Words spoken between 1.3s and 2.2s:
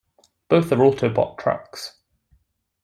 trucks.